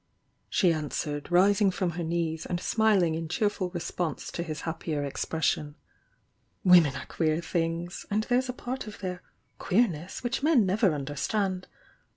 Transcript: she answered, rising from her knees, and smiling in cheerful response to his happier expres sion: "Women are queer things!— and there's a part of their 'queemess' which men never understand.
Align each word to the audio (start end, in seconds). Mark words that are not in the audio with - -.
she 0.49 0.73
answered, 0.73 1.29
rising 1.31 1.69
from 1.69 1.91
her 1.91 2.03
knees, 2.03 2.47
and 2.47 2.59
smiling 2.59 3.13
in 3.13 3.27
cheerful 3.27 3.69
response 3.69 4.31
to 4.31 4.41
his 4.41 4.61
happier 4.61 5.03
expres 5.03 5.45
sion: 5.45 5.75
"Women 6.63 6.95
are 6.95 7.05
queer 7.05 7.39
things!— 7.39 8.03
and 8.09 8.23
there's 8.23 8.49
a 8.49 8.53
part 8.53 8.87
of 8.87 8.97
their 8.97 9.21
'queemess' 9.59 10.23
which 10.23 10.41
men 10.41 10.65
never 10.65 10.95
understand. 10.95 11.67